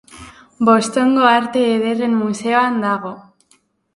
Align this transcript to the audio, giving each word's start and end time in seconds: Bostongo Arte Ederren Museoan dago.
Bostongo 0.69 1.27
Arte 1.31 1.61
Ederren 1.73 2.17
Museoan 2.21 2.83
dago. 2.87 3.15